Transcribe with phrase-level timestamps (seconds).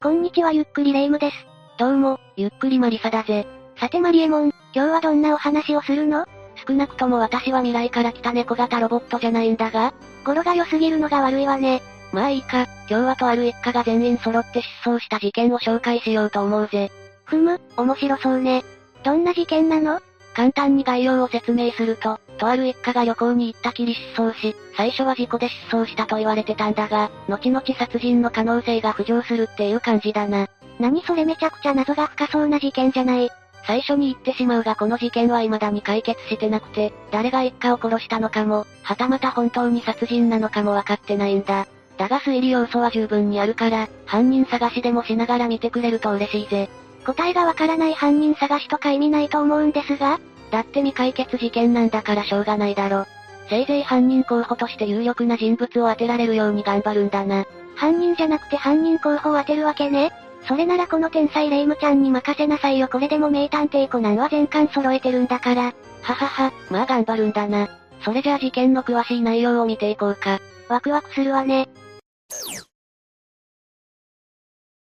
[0.00, 1.36] こんにちはゆっくりレ夢ムです。
[1.76, 3.48] どうも、ゆっくりマリサだぜ。
[3.80, 6.24] さてマリエモン、今日はどんなお話をするの？
[6.68, 9.92] 少なくとも私は未来から来た猫型ロボットじゃないんだが、
[10.24, 11.82] 語呂が良すぎるのが悪いわね。
[12.12, 16.92] まあいいか、今日はとある一家が全員揃って失踪した事件を紹介しようと思うぜ。
[17.24, 18.62] ふむ、面白そうね。
[19.02, 20.00] どんな事件なの？
[20.38, 30.46] 簡単に概要を説明すると、とある一家が旅行に行ったきり失踪し、最初は事故で失踪したと言われてたんだが、後々殺人の可能性が浮上するっていう感じだな。
[30.78, 33.30] 何それめちゃくちゃ謎が深そうな事件じゃない。
[33.66, 41.66] 最初に言ってしまうがこの事件は未だに解決してなくて、誰が一家を殺したのかも、はたまた本当に殺人なのかも分かってないんだ。
[41.96, 46.70] だが推理要素は十分にあるから、犯人探しでもしながら見てくれると嬉しいぜ。
[47.04, 50.20] 答えがわからない犯人探しとか意味ないと思うんですが
[50.50, 53.06] だって未解決事件なんだからしょうがないだろ。
[53.50, 57.46] せいぜい犯人候補として有力な人物を当てられるように頑張るんだな。
[57.76, 60.10] 犯人じゃなくて犯人候補を当てるわけね
[60.48, 65.62] それならこの天才レイムちゃんに任せなさいよこれでも名探偵コナンは全巻揃えてるんだから。
[65.62, 67.68] ははは、まあ頑張るんだな。
[68.04, 70.40] それじゃあ事件の詳しい内容を見ていこうか。
[70.68, 71.68] ワクワクするわね。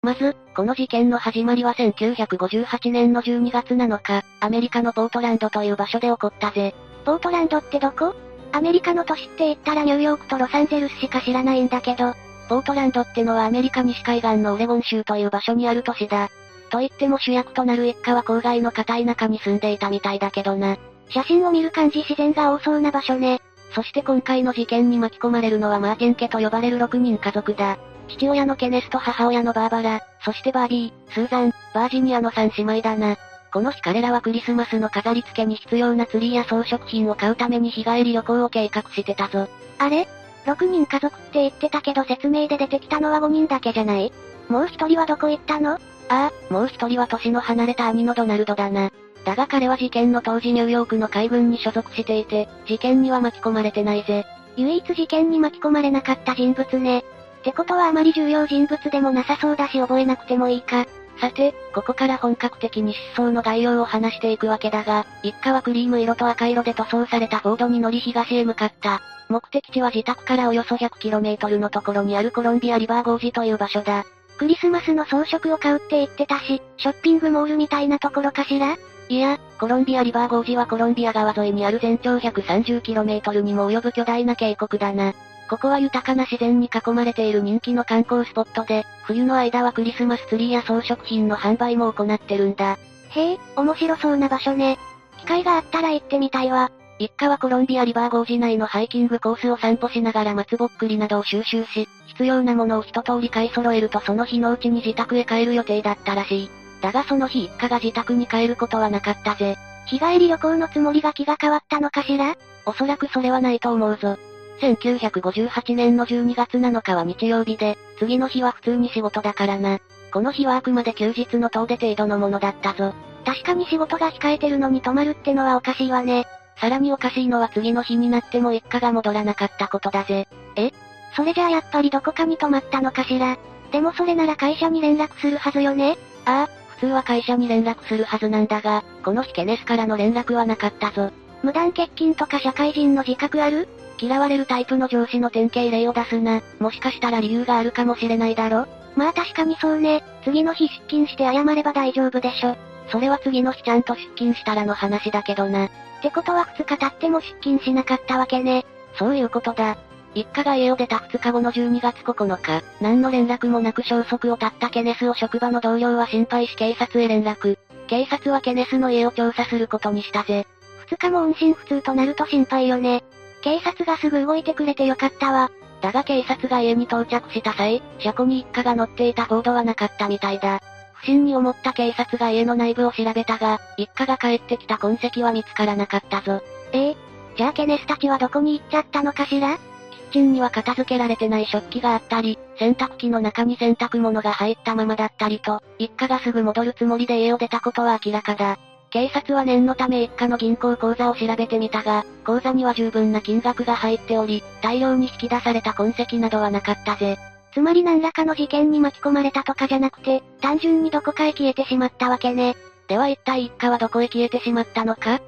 [0.06, 6.76] まず、この事件の始まりは1958年の12月7日、アメリカのポートランドという場所で起こったぜ。
[7.06, 8.14] ポートランドってどこ？
[8.52, 12.14] アメリカの都市って言ったらニューヨークとロサンゼルスしか知らないんだけど、
[12.48, 16.30] ポートランドってのはアメリカ西海岸のオレゴン州という場所にある都市だ。
[16.70, 20.78] と言っても主役となる一家は郊外の片田舎に住んでいたみたいだけどな。
[21.10, 23.42] 写真を見る感じ自然が多そうな場所ね。
[23.74, 27.80] そして今回の事件に巻き込まれるのはマーティン家と呼ばれる6人家族だ。
[28.08, 33.18] 父親のケネスと母親のバーバラ、そしてバービー、スーザン、バージニアの3姉妹だな。
[33.52, 39.48] この日彼らはクリスマスの飾り付けに必要なツリーや装飾品を買うために日帰り旅行を計画してたぞ。
[39.80, 40.08] あれ
[40.46, 44.12] ?6 人家族って言ってたけど説明で出てきたのは5人だけじゃない？
[44.50, 45.74] もう一人はどこ行ったの？
[45.74, 48.92] ああ、もう一人は年の離れた兄のドナルドだな。
[49.26, 54.26] だが彼は事件の当時ニューヨークの海軍に所属していて、事件には巻き込まれてないぜ。
[54.58, 57.04] 唯一事件に巻き込まれなかった人物ね。
[57.46, 60.88] ってことはあまり重要人物でもなさそうだし覚えなくてもいいか。
[61.22, 69.00] さて、ここから本格的に失踪の概要を話していくわけだが、一家はクリーム色と赤色で塗装されたフォードに乗り東へ向かった。
[69.30, 74.06] 目的地は自宅からおよそ 100km のところにあるコロンビアリバーゴージという場所だ。
[74.40, 78.76] クリスマスの装飾を買うって言ってたし、ショッピングモールみたいなところかしら？
[79.08, 85.14] いや、コロンビアリバーゴージはコロンビア川沿いにある全長 130km にも及ぶ巨大な渓谷だな。
[85.50, 92.78] ここは豊かな自然に囲まれている人気の観光スポットで、冬の間はクリスマスツリーや装飾品の販売も行ってるんだ。
[93.10, 94.78] へえ、面白そうな場所ね。
[95.20, 96.72] 機会があったら行ってみたいわ。
[96.98, 106.50] 一家はコロンビアリバーゴージ内のハイキングコースを散歩しながら松ぼっくりなどを収集し、必要なものを一通り買い揃えるとその日のうちに自宅へ帰る予定だったらしい。
[106.82, 109.58] だがその日一家が自宅に帰ることはなかったぜ。
[109.88, 112.36] 日帰り旅行のつもりが気が変わったのかしら？
[112.66, 114.18] おそらくそれはないと思うぞ。
[114.62, 119.80] 1958年の12月7日は日曜日で、次の日は普通に仕事だからな。
[120.14, 122.94] この日はあくまで休日の遠出程度のものだったぞ。
[123.26, 126.26] 確かに仕事が控えてるのに泊まるってのはおかしいわね。
[126.58, 130.28] さらにおかしいのは次の日になっても一家が戻らなかったことだぜ。
[130.56, 130.72] え？
[131.16, 133.38] それじゃあやっぱりどこかに泊まったのかしら？
[133.72, 135.98] でもそれなら会社に連絡するはずよね？
[136.26, 141.12] ああ、普通は会社に連絡するはずなんだが、この日ケネスからの連絡はなかったぞ。
[141.44, 143.68] 無断欠勤とか社会人の自覚ある？
[143.98, 146.42] 嫌われるタイプの上司の典型例を出すな。
[146.60, 148.68] もしかしたら理由があるかもしれないだろ？
[148.96, 150.04] まあ確かにそうね。
[150.24, 152.56] 次の日出勤して謝れば大丈夫でしょ。
[152.90, 155.66] それは次の日ちゃんと出勤したらの話だけどな。
[155.66, 155.70] っ
[156.02, 158.66] てことは2日経っても出勤しなかったわけね。
[158.98, 159.78] そういうことだ。
[160.14, 167.58] 一家が家を出た2日後の12月9日、何の連絡もなく消息を絶ったケネスを職場の同僚は心配し警察へ連絡。
[167.88, 170.48] 警察はケネスの家を調査することにしたぜ。
[170.90, 173.04] 2日も音信不通となると心配よね。
[173.46, 175.52] 警察がすぐ動いてくれてよかったわ。
[175.80, 180.62] だが警察が家に到着した際、車庫に一家が乗っていたフォードはなかったみたいだ。
[180.96, 186.42] 不審に思った警察が家の内部を調べたが、一家が帰ってきた痕跡は見つからなかったぞ。
[186.74, 186.98] ええ
[187.38, 189.60] じゃあケネスたちはどこに行っちゃったのかしら？
[189.92, 198.58] キッチンには片付けられてない食器があったり、洗濯機の中に洗濯物が入ったままだったりと、一家がすぐ戻るつもりで家を出たことは明らかだ。
[198.96, 207.18] 警察は念のため一家の銀行口座を調べてみたが、口座には十分な金額が入っており、大量に引き出された痕跡などはなかったぜ。
[207.54, 212.56] つまり何らかの事件に巻き込まれたとかじゃなくて、単純にどこかへ消えてしまったわけね。
[212.88, 215.20] では一体一家はどこへ消えてしまったのか？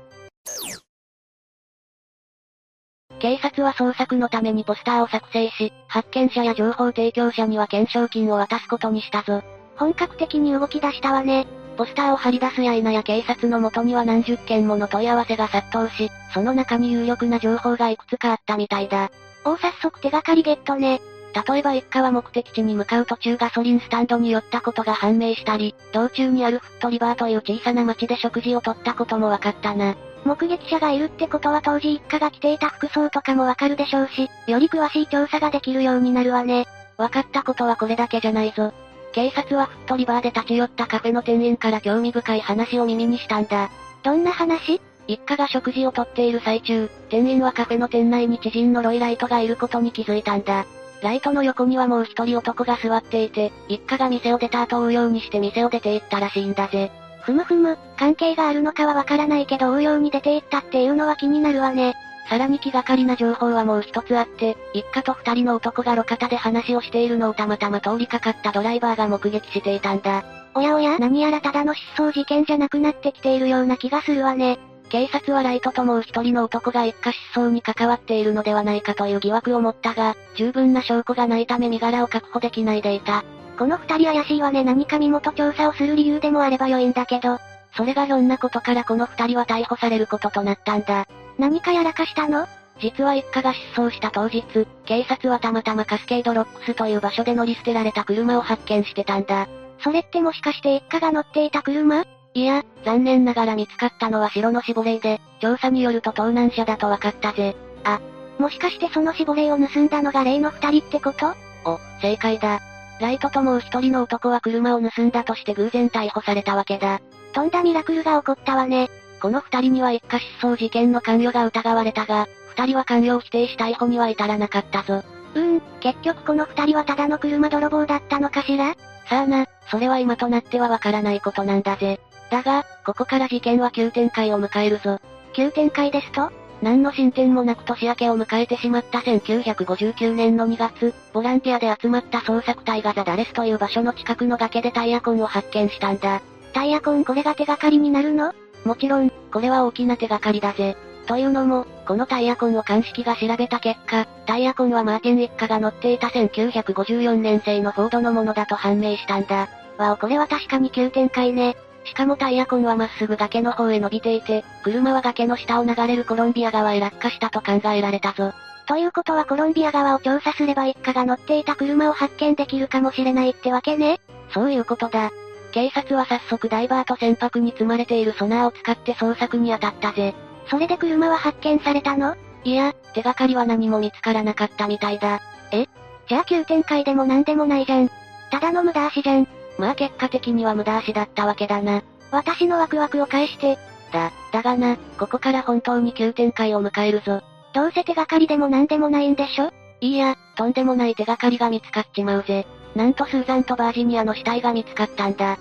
[3.20, 9.44] 警察は捜索のためにポスターを作成し、発見者や情報提供者には懸賞金を渡すことにしたぞ。
[9.78, 11.48] 本格的に動き出したわね。
[11.78, 19.12] ポスターを貼り出すや否や警察の元には何十件もの問い合わせが殺到し、その中に有力な情報がいくつかあったみたいだ。
[19.46, 21.00] お早速手がかりゲットね。
[21.48, 29.96] 例えば一家は目的地に向かう途中ガソリンスタンドに寄ったことが判明したり、道中にあるフットリバーという小さな町で食事をとったことも分かったな。
[30.26, 36.66] 目撃者がいるってことは当時一家が着ていた服装とかもわかるでしょうし、より詳しい調査ができるようになるわね。
[36.98, 38.74] 分かったことはこれだけじゃないぞ。
[39.14, 43.70] 警察はフットリバーで立ち寄ったカフェの店員から興味深い話を耳にしたんだ。
[44.04, 44.80] どんな話？
[45.08, 50.66] 一家が食事をとっている最中、店員はカフェの店内に知人のロイライトがいることに気づいたんだ。
[51.02, 56.92] ライトの横にはもう一人男が座っていて、一家が店を出た後追うようにして店を出て行ったらしいんだぜ。
[57.22, 61.96] ふむふむ、関係があるのかはわからないけど追うように出て行ったっていうのは気になるわね。
[62.30, 70.24] さらに気がかりな情報はもう一つあって、一家と二人の男が路肩で話をしているのをたまたま通りかかったドライバーが目撃していたんだ。
[70.54, 74.60] おやおや何やらただの失踪事件じゃなくなってきているような気がするわね。
[74.90, 83.24] 警察はライトともう一人の男が一家失踪に関わっているのではないかという疑惑を持ったが、十分な証拠がないため身柄を確保できないでいた。
[83.58, 87.40] この二人怪しいわね何か身元調査をする理由でもあれば良いんだけど。
[87.78, 91.08] それがひょんなことからこの二人は逮捕されることとなったんだ。
[91.38, 92.48] 何かやらかしたの？
[92.82, 94.44] 実は一家が失踪した当日、
[94.86, 99.48] 警察はたまたまカスケードロックスという場所で乗り捨てられた車を発見してたんだ。
[99.84, 102.04] それってもしかして一家が乗っていた車？
[102.34, 107.56] いや、残念ながら見つかったのは白の死亡霊で、調査によると盗難車だと分かったぜ。
[107.84, 108.00] あ、
[108.40, 111.36] もしかしてその死亡霊を盗んだのが例の二人ってこと？
[111.66, 112.60] お、正解だ。
[113.00, 117.00] ライトともう一人の男は車を盗んだとして偶然逮捕されたわけだ。
[117.38, 118.90] とんだミラクルが起こったわね。
[119.22, 125.04] この二人には一家失踪事件の関与が疑われたが、二人は関与を否定し逮捕には至らなかったぞ。
[125.36, 128.74] うーん、結局この二人はただの車泥棒だったのかしら？
[129.08, 132.00] さあな、それは今となってはわからないことなんだぜ。
[132.32, 135.00] だが、ここから事件は急展開を迎えるぞ。
[135.34, 136.32] 急展開ですと？
[136.64, 146.24] 何の進展もなく年明けを迎えてしまった1959年の2月、ボランティアで集まった捜索隊がザ・ダレスという場所の近くの崖でタイヤ痕を発見したんだ。
[146.54, 148.34] タイヤ痕これが手がかりになるの？
[148.66, 150.76] もちろん、これは大きな手がかりだぜ。
[151.06, 159.48] というのも、このタイヤ痕を鑑識が調べた結果、タイヤ痕はマーティン一家が乗っていた1954年製のフォードのものだと判明したんだ。
[159.78, 161.56] わおこれは確かに急展開ね。
[161.86, 168.34] しかもタイヤ痕はまっすぐ崖の方へ伸びていて、車は崖の下を流れるコロンビア川へ落下したと考えられたぞ。
[168.68, 174.02] ということはコロンビア川を調査すれば一家が乗っていた車を発見できるかもしれないってわけね
[174.34, 175.10] そういうことだ。
[175.58, 180.14] 警察は早速ダイバーと船舶に積まれているソナーを使って捜索に当たったぜ。
[180.52, 182.16] それで車は発見されたの？
[182.44, 185.20] いや、手がかりは何も見つからなかったみたいだ。
[185.52, 185.68] え？
[186.08, 187.90] じゃあ急展開でも何でもないじゃん。
[188.30, 189.28] ただの無駄足じゃん。
[189.58, 191.82] まあ結果的には無駄足だったわけだな。
[192.12, 193.58] 私のワクワクを返して。
[193.92, 197.24] だ、だがな、ここから本当に急展開を迎えるぞ。
[197.56, 199.52] どうせ手がかりでも何でもないんでしょ？
[199.82, 202.46] いいや、とんでもない手がかりが見つかっちまうぜ。
[202.76, 205.40] なんとスーザンとバージニアの死体が見つかったんだ。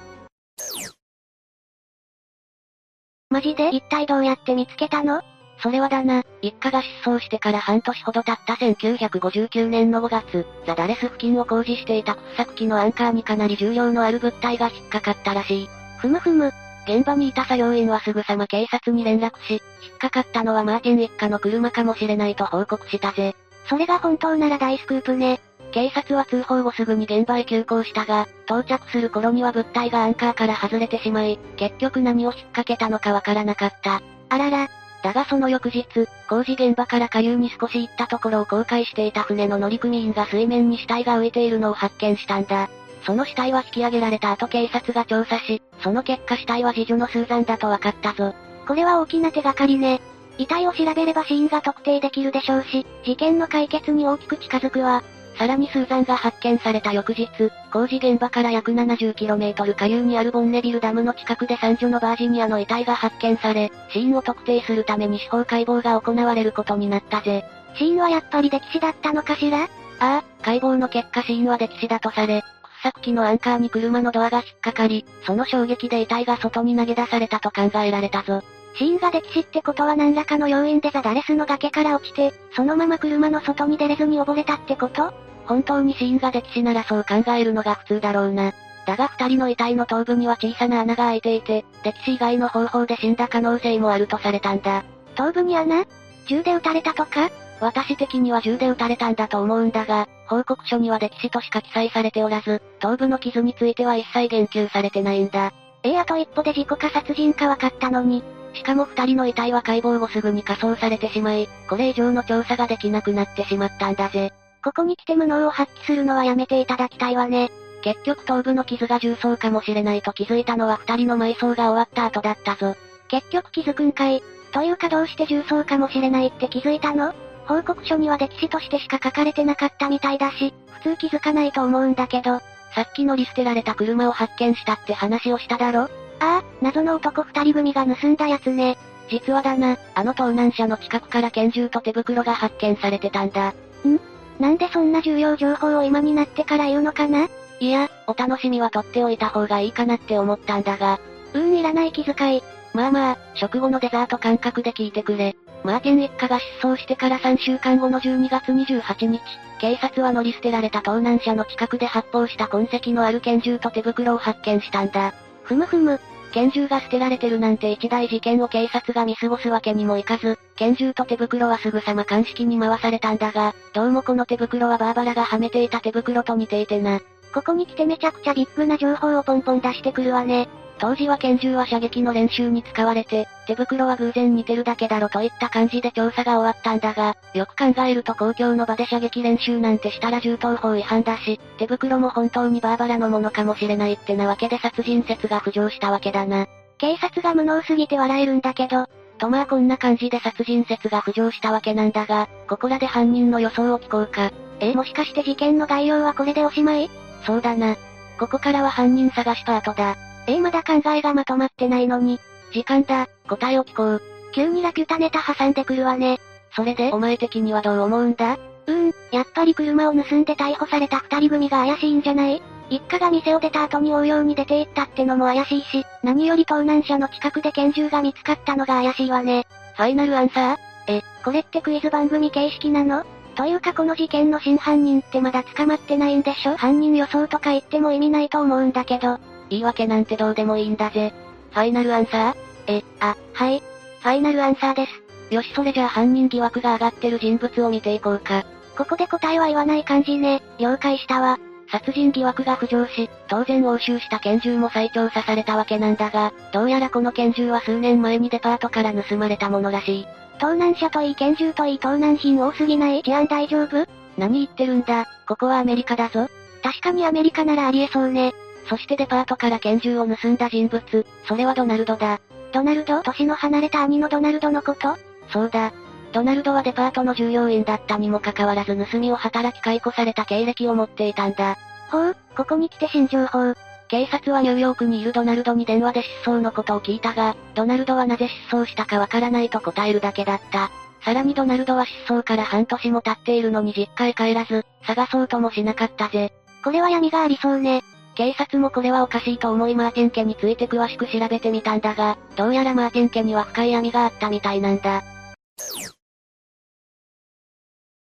[3.29, 3.69] マジで？
[3.76, 5.20] 一体どうやって見つけたの？
[5.62, 15.69] それはだな、一家が失踪してから半年ほど経った1959年の5月、ザ・ダレス付近を工事していた掘削機のアンカーにかなり重量のある物体が引っかかったらしい。
[15.99, 16.53] ふむふむ。
[16.86, 23.34] 現場にいた作業員はすぐさま警察に連絡し、引っかかったのはマーティン一家の車かもしれないと報告したぜ。
[23.69, 25.41] それが本当なら大スクープね。
[25.73, 34.01] 警察は通報後すぐに現場へ急行したが、到着する頃には物体がアンカーから外れてしまい、結局何を引っ掛けたのかわからなかった。
[34.29, 34.69] あらら。
[35.03, 35.85] だがその翌日、
[36.29, 42.69] 工事現場から下流に少し行ったところを航海していた船の乗組員が水面に死体が浮いているのを発見したんだ。
[43.05, 48.35] その死体は引き上げられた後警察が調査し、その結果死体は次女のスーザンだと分かったぞ。
[48.67, 50.01] これは大きな手がかりね。
[50.39, 55.05] 遺体を調べれば死因が特定できるでしょうし、事件の解決に大きく近づくわ。
[55.38, 57.28] さらにスーザンが発見された翌日、
[57.70, 67.44] 工事現場から約 70km 下流にあるボンネビルダムの近くで三女のバージニアの遺体が発見され、死因を特定するために司法解剖が行われることになったぜ。
[67.76, 69.64] 死因はやっぱり溺死だったのかしら？
[69.64, 72.43] ああ、解剖の結果死因は溺死だとされ、
[72.82, 78.43] 掘削機のアンカーに車のドアが引っかかり、その衝撃で遺体が外に投げ出されたと考えられたぞ。
[78.78, 85.12] 死因が溺死ってことは何らかの要因でザ・ダレスの崖から落ちて、そのまま車の外に出れずに溺れたってこと？
[85.46, 88.52] 本当に死因が溺死ならそう考えるのが普通だろうな。
[88.86, 94.84] だが二人の遺体の頭部には小さな穴が開いていて、溺死以外の方法で死んだ可能性もあるとされたんだ。
[95.14, 95.86] 頭部に穴？
[96.26, 97.30] 銃で撃たれたとか？
[97.60, 105.54] 私的には銃で撃たれたんだと思うんだが、報告書には溺死としか記載されておらず、頭部の傷については一切言及されてないんだ。
[105.82, 108.22] ええあと一歩で事故か殺人か分かったのに。
[108.56, 114.32] しかも二人の遺体は解剖後すぐに火葬されてしまい、これ以上の調査ができなくなってしまったんだぜ。
[114.65, 117.51] ここに来て無能を発揮するのはやめていただきたいわね。
[117.82, 122.75] 結局頭部の傷が重曹かもしれないと気づいたのは二人の埋葬が終わった後だったぞ。
[123.08, 124.22] 結局気づくんかい。
[124.53, 127.15] というかどうして重曹かもしれないって気づいたの？
[127.44, 132.41] 報告書には歴史としてしか書かれてなかったみたいだし、普通気づかないと思うんだけど。
[132.75, 135.89] さっき乗り捨てられた車を発見したって話をしただろ？
[136.20, 138.79] ああ、謎の男二人組が盗んだやつね。
[139.08, 143.55] 実はだな、あの盗難車の近くから拳銃と手袋が発見されてたんだ。
[143.87, 144.01] ん？
[144.41, 147.29] なんでそんな重要情報を今になってから言うのかな？
[147.61, 151.01] いや、お楽しみは取っておいた方がいいかなって思ったんだが。
[151.35, 152.43] うーんいらない気遣い。
[152.75, 155.37] まあまあ、食後のデザート感覚で聞いてくれ。
[155.65, 159.20] マーティン一家が失踪してから3週間後の12月28日、
[159.58, 165.15] 警察は乗り捨てられた盗難車の近くで発砲した痕跡のある拳銃と手袋を発見したんだ。
[165.46, 166.00] ふむふむ。
[166.32, 177.00] 拳銃が捨てられてるなんて一大事件を警察が見過ごすわけにもいかず、拳銃と手袋はすぐさま鑑識に回されたんだが、どうもこの手袋はバーバラがはめていた手袋と似ていてな。
[177.32, 180.48] ここに来てめちゃくちゃビッグな情報をポンポン出してくるわね。
[180.78, 196.46] 当時は拳銃は射撃の練習に使われて、手袋は偶然似てるだけだろといった感じで調査が終わったんだが、よく考えると公共の場で射撃練習なんてしたら銃刀法違反だし、手袋も本当にバーバラのものかもしれないってなわけで殺人説が浮上したわけだな。
[196.78, 204.30] 警察が無能すぎて笑えるんだけど、とまあこんな感じで殺人説が浮上したわけなんだが、ここらで犯人の予想を聞こうか。
[204.60, 206.90] え、もしかして事件の概要はこれでおしまい？
[207.24, 207.76] そうだな。
[208.18, 209.96] ここからは犯人探しパートだ。
[210.26, 212.18] えー、まだ考えがまとまってないのに。
[212.52, 214.02] 時間だ、答えを聞こう。
[214.32, 216.18] 急にラピュタネタ挟んでくるわね。
[216.54, 218.38] それでお前的にはどう思うんだ？
[218.66, 222.42] うーん、やっぱり車を盗んで逮捕された二人組が怪しいんじゃない？
[222.68, 229.46] 一家が店を出た後に応用に出て行ったってのも怪しいし、何より盗難車の近くで拳銃が見つかったのが怪しいわね。
[229.76, 230.92] ファイナルアンサー？
[230.92, 233.04] え、これってクイズ番組形式なの？
[233.36, 236.56] というかこの事件の真犯人ってまだ捕まってないんでしょ？
[236.56, 239.18] 犯人予想とか言っても意味ないと思うんだけど。
[239.50, 241.12] 言い訳なんてどうでもいいんだぜ。
[241.50, 242.72] ファイナルアンサー？
[242.79, 243.60] え、あ、はい。
[244.00, 245.34] ファイナルアンサーです。
[245.34, 248.44] よしそれじゃあ犯人疑惑が上がってる人物を見ていこうか。
[248.76, 250.43] ここで答えは言わない感じね。
[250.58, 251.38] 了解したわ。
[251.69, 260.06] 殺人疑惑が浮上し、当然押収した拳銃も再調査されたわけなんだが、どうやらこの拳銃は数年前にデパートから盗まれたものらしい。
[260.38, 263.03] 盗難車といい拳銃といい盗難品多すぎない？
[263.03, 263.86] 治安大丈夫？
[264.17, 266.29] 何言ってるんだ、ここはアメリカだぞ。
[266.62, 268.32] 確かにアメリカならありえそうね。
[268.69, 272.20] そしてデパートから拳銃を盗んだ人物、それはドナルドだ。
[272.53, 273.03] ドナルド？
[273.03, 274.96] 年の離れた兄のドナルドのこと？
[275.31, 275.73] そうだ。
[276.13, 281.56] ドナルドはデパートの従業員だったにもかかわらず盗みを働き解雇された経歴を持っていたんだ。
[281.91, 283.55] ほう、ここに来て新情報。
[283.89, 290.70] 警察はニューヨークにいるドナルドに電話で失踪のことを聞いたが、ドナルドはなぜ失踪したかわからないと答えるだけだった。
[291.05, 296.32] さらにドナルドは失踪から半年も経っているのに実家へ帰らず、探そうともしなかったぜ。
[296.65, 297.85] これは闇がありそうね。
[298.17, 305.03] 警察もこれはおかしいと思いマーティン家について詳しく調べてみたんだが、どうやらマーティン家には深い闇があったみたいなんだ。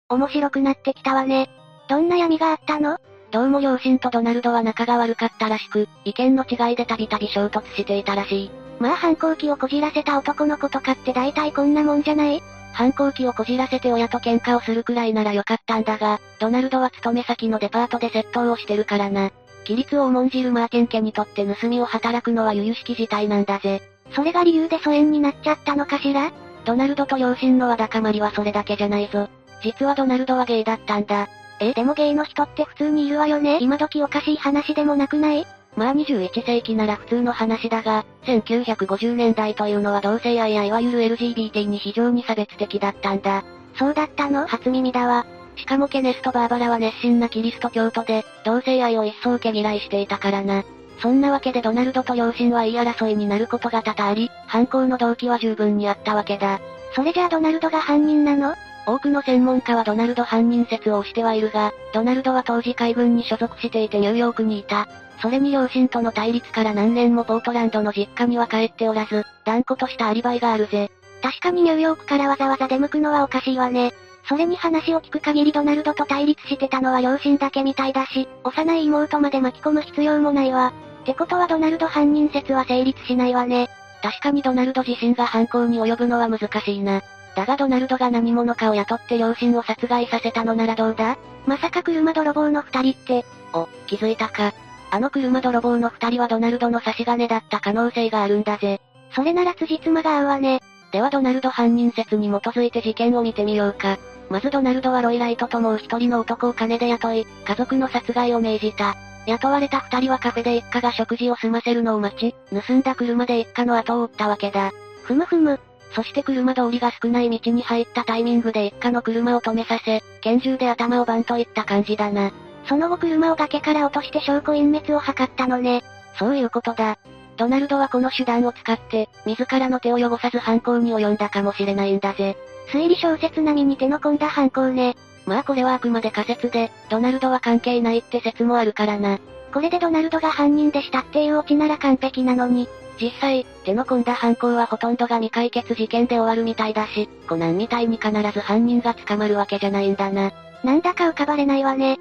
[0.08, 1.48] 面白くなってきたわね。
[1.88, 2.98] どんな闇があったの？
[3.30, 8.50] どうも両親とドナルドは仲が悪かったらしく、意見の違いでたびたび衝突していたらしい。
[8.80, 12.42] まあ反抗期をこじらせた男の子とかって大体こんなもんじゃない？
[12.72, 19.30] 反抗期をこじらせて親と喧嘩をするくらいならよかったんだが、ドナルドは勤め先のデパートで窃盗をしてるからな。
[19.62, 23.82] 規律を重んじるマーティン家にとって盗みを働くのは由々しき事態なんだぜ。
[24.14, 26.32] それが理由で疎遠になっちゃったのかしら？
[26.64, 29.28] ドナルドと両親のわだかまりはそれだけじゃないぞ。
[29.62, 31.28] 実はドナルドはゲイだったんだ。
[31.60, 35.46] え、でもゲイの人って普通にいるわよね今時おかしい話でもなくない？
[35.76, 43.44] まあ21世紀なら普通の話だが、1950年代というのは同性愛やいわゆる LGBT に非常に差別的だったんだ。
[43.78, 44.46] そうだったの？
[44.46, 45.24] 初耳だわ。
[45.56, 50.64] しかもケネスとバーバラは熱心なキリスト教徒で、同性愛を一層毛嫌いしていたからな。
[51.00, 56.60] そんなわけでドナルドと両親は言い争いになることが多々あり、犯行の動機は十分にあったわけだ。
[56.94, 58.54] それじゃあドナルドが犯人なの？
[58.86, 64.88] 多くの専門家はドナルド犯人説を推してはいるが、ドナルドは当時海軍に所属していてニューヨークにいた。
[65.20, 70.90] それに両親との対立から何年もポートランドの実家には帰っておらず、断固としたアリバイがあるぜ。
[71.22, 73.92] 確かにニューヨークからわざわざ出向くのはおかしいわね。
[74.28, 80.72] それに話を聞く限りドナルドと対立してたのは両親だけみたいだし、幼い妹まで巻き込む必要もないわ。
[81.02, 83.68] ってことはドナルド犯人説は成立しないわね。
[84.02, 87.02] 確かにドナルド自身が犯行に及ぶのは難しいな。
[87.34, 91.16] だがドナルドが何者かを雇って両親を殺害させたのならどうだ？
[91.46, 93.24] まさか車泥棒の二人って。
[93.52, 94.52] お、気づいたか。
[94.90, 98.80] あの車泥棒の二人はドナルドの差し金だった可能性があるんだぜ。
[99.14, 100.60] それなら辻褄が合うわね。
[100.92, 103.98] ではドナルド犯人説に基づいて事件を見てみようか。
[104.32, 108.96] まずドナルドはロイライトともう一人の男を金で雇い、家族の殺害を命じた。
[109.26, 114.72] 雇われた二人はカフェで一家が食事を済ませるのを待ち、盗んだ車で一家の後を追ったわけだ。
[115.02, 115.60] ふむふむ。
[115.94, 122.32] そして車通りが少ない道に入ったタイミングで一家の車を止めさせ、拳銃で頭をバンといった感じだな。
[122.66, 125.84] その後車を崖から落として証拠隠滅を図ったのね。
[126.18, 126.96] そういうことだ。
[127.36, 132.38] ドナルドはこの手段を使って、自らの手を汚さず犯行に及んだかもしれないんだぜ。
[132.68, 134.96] 推理小説並みに手の込んだ犯行ね。
[135.26, 139.18] まあこれはあくまで仮説で、ドナルドは関係ないって説もあるからな。
[139.52, 142.68] これでドナルドが犯人でしたっていうオチなら完璧なのに。
[143.00, 150.32] 実際、手の込んだ犯行はほとんどが未解決事件で終わるみたいだし、コナンみたいに必ず犯人が捕まるわけじゃないんだな。
[150.64, 151.98] なんだか浮かばれないわね。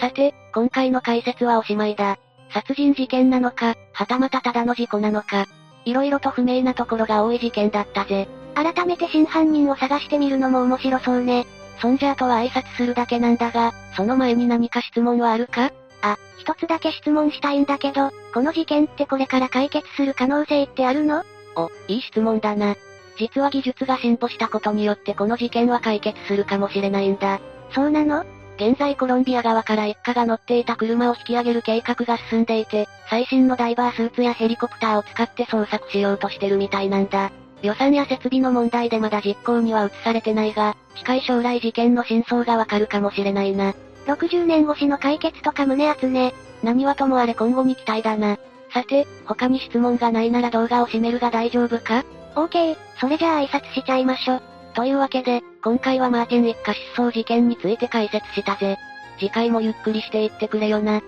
[0.00, 2.18] さて、今回の解説はおしまいだ。
[2.52, 5.46] 殺人事件なのか、はたまたただの事故なのか。
[5.84, 8.28] 色々と不明なところが多い事件だったぜ。
[8.58, 11.46] 改めて真犯人を探してみるのも面白そうね。
[11.80, 15.70] そんじゃあとは挨拶するだけなんだが、その前に何か質問はあるか？
[16.02, 21.22] あ、一つだけ質問したいんだけど、この事件ってこれから解決する可能性ってあるの？
[21.54, 22.74] お、いい質問だな。
[23.16, 27.40] 実は技術が進歩したことによってこの事件は解決するかもしれないんだ。
[27.72, 28.24] そうなの？
[28.56, 37.30] 現在コロンビア側から一家が乗っていた車を引き上げる計画が進んでいて、最新のダイバースーツやヘリコプターを使って捜索しようとしてるみたいなんだ。
[37.62, 43.74] 予算や設備の問題でまだ実行には移されてないが、近い将来事件の真相がわかるかもしれないな。
[44.06, 46.34] 60年越しの解決とか胸熱ね。
[46.62, 48.38] 何はともあれ今後に期待だな。
[48.72, 54.40] さて、他に質問がないなら動画を閉めるが大丈夫か ?OK、それじゃあ挨拶しちゃいましょ。
[54.74, 58.76] というわけで、今回はマーティン一家失踪事件について解説したぜ。
[59.18, 61.02] 次回もゆっくりしていってくれよな。